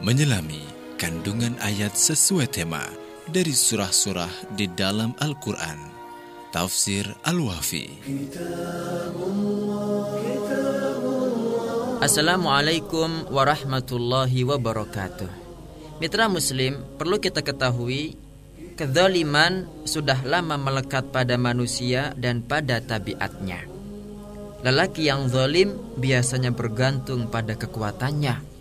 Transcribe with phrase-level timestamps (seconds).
[0.00, 0.64] menyelami
[0.96, 2.80] kandungan ayat sesuai tema
[3.28, 5.76] dari surah-surah di dalam Al-Quran.
[6.48, 8.00] Tafsir Al-Wafi.
[12.00, 15.28] Assalamualaikum warahmatullahi wabarakatuh.
[16.00, 18.16] Mitra Muslim, perlu kita ketahui
[18.80, 23.68] kezaliman sudah lama melekat pada manusia dan pada tabiatnya.
[24.64, 28.59] Lelaki yang zalim biasanya bergantung pada kekuatannya,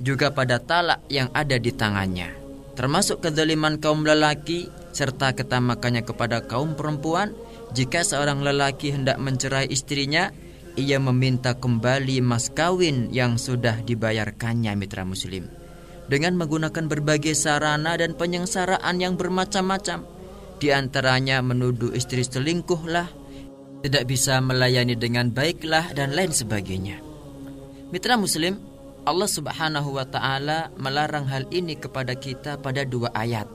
[0.00, 2.32] juga pada talak yang ada di tangannya.
[2.76, 7.36] Termasuk kezaliman kaum lelaki serta ketamakannya kepada kaum perempuan
[7.76, 10.32] jika seorang lelaki hendak mencerai istrinya
[10.76, 15.48] ia meminta kembali mas kawin yang sudah dibayarkannya mitra muslim
[16.06, 20.04] dengan menggunakan berbagai sarana dan penyengsaraan yang bermacam-macam
[20.56, 23.08] di antaranya menuduh istri selingkuhlah
[23.84, 27.00] tidak bisa melayani dengan baiklah dan lain sebagainya
[27.92, 28.60] mitra muslim
[29.06, 33.46] Allah Subhanahu wa taala melarang hal ini kepada kita pada dua ayat.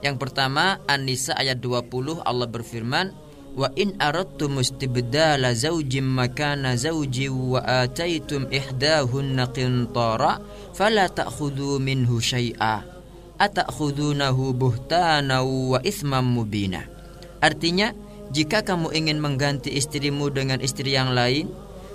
[0.00, 3.12] Yang pertama An-Nisa ayat 20 Allah berfirman
[3.52, 10.40] wa in aradtum istibdala zawjin makana zawji wa ataitum ihdahunna qintara
[10.72, 13.00] fala ta'khudhu minhu syai'a
[13.40, 16.84] atakhudunahu buhtana wa ithman mubina.
[17.40, 17.96] Artinya
[18.30, 21.48] jika kamu ingin mengganti istrimu dengan istri yang lain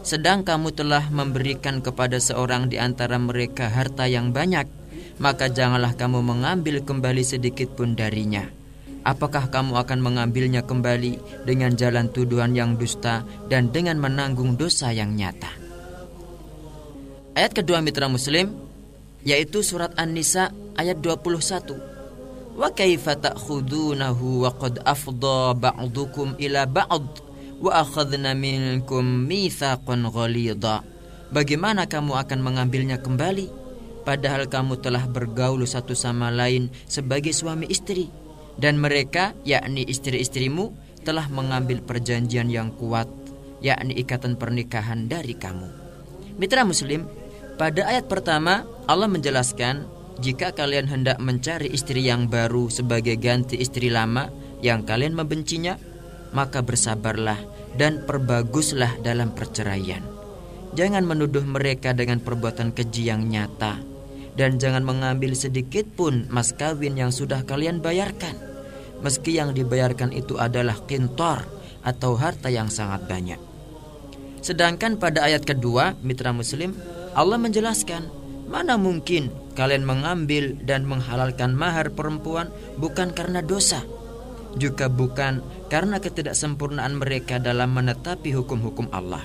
[0.06, 4.70] sedang kamu telah memberikan kepada seorang di antara mereka harta yang banyak
[5.18, 8.46] maka janganlah kamu mengambil kembali sedikit pun darinya
[9.06, 15.14] Apakah kamu akan mengambilnya kembali dengan jalan tuduhan yang dusta dan dengan menanggung dosa yang
[15.14, 15.54] nyata?
[17.38, 18.58] Ayat kedua mitra muslim
[19.22, 22.58] yaitu surat An-Nisa ayat 21.
[22.58, 27.25] Wa kaifa ta'khudunahu wa qad afdha ba'dukum ila ba'd
[27.62, 30.08] wa akhadna minkum mitsaqan.
[31.34, 33.50] Bagaimana kamu akan mengambilnya kembali
[34.06, 38.26] padahal kamu telah bergaul satu sama lain sebagai suami istri?
[38.56, 40.72] dan mereka yakni istri-istrimu
[41.04, 43.08] telah mengambil perjanjian yang kuat
[43.62, 45.70] yakni ikatan pernikahan dari kamu.
[46.36, 47.08] Mitra muslim,
[47.56, 49.88] pada ayat pertama Allah menjelaskan
[50.20, 54.32] jika kalian hendak mencari istri yang baru sebagai ganti istri lama
[54.64, 55.76] yang kalian membencinya,
[56.36, 57.40] maka bersabarlah
[57.80, 60.04] dan perbaguslah dalam perceraian.
[60.76, 63.80] Jangan menuduh mereka dengan perbuatan keji yang nyata
[64.36, 68.36] dan jangan mengambil sedikit pun mas kawin yang sudah kalian bayarkan
[69.06, 71.44] meski yang dibayarkan itu adalah kintor
[71.86, 73.40] atau harta yang sangat banyak.
[74.42, 76.78] Sedangkan pada ayat kedua, mitra muslim,
[77.18, 78.10] Allah menjelaskan,
[78.46, 83.82] mana mungkin kalian mengambil dan menghalalkan mahar perempuan bukan karena dosa,
[84.56, 89.24] juga bukan karena ketidaksempurnaan mereka dalam menetapi hukum-hukum Allah.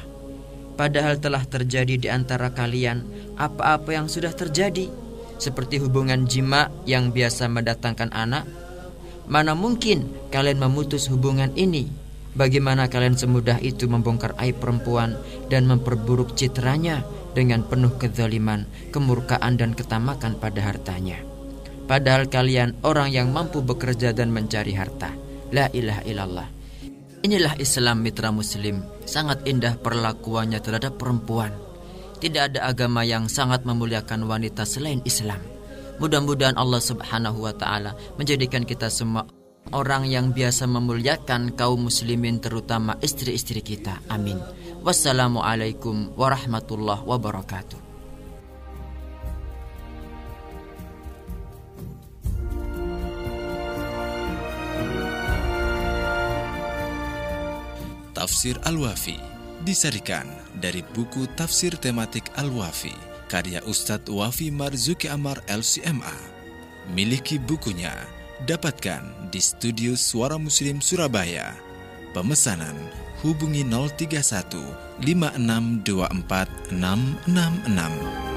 [0.74, 3.04] Padahal telah terjadi di antara kalian
[3.36, 4.88] apa-apa yang sudah terjadi,
[5.36, 8.48] seperti hubungan jima yang biasa mendatangkan anak,
[9.30, 11.86] Mana mungkin kalian memutus hubungan ini?
[12.34, 15.14] Bagaimana kalian semudah itu membongkar aib perempuan
[15.46, 21.29] dan memperburuk citranya dengan penuh kezaliman, kemurkaan dan ketamakan pada hartanya?
[21.90, 25.10] Padahal kalian orang yang mampu bekerja dan mencari harta.
[25.50, 26.48] La ilaha illallah.
[27.26, 31.50] Inilah Islam mitra muslim, sangat indah perlakuannya terhadap perempuan.
[32.22, 35.42] Tidak ada agama yang sangat memuliakan wanita selain Islam.
[35.98, 39.26] Mudah-mudahan Allah Subhanahu wa taala menjadikan kita semua
[39.74, 43.98] orang yang biasa memuliakan kaum muslimin terutama istri-istri kita.
[44.06, 44.38] Amin.
[44.86, 47.89] Wassalamualaikum warahmatullahi wabarakatuh.
[58.20, 59.16] Tafsir Al-Wafi
[59.64, 60.28] disarikan
[60.60, 62.92] dari buku tafsir tematik Al-Wafi
[63.32, 66.12] karya Ustadz Wafi Marzuki Amar LCMA.
[66.92, 67.96] Miliki bukunya,
[68.44, 71.56] dapatkan di studio Suara Muslim Surabaya.
[72.12, 72.76] Pemesanan
[73.24, 78.29] hubungi 031 5624 666.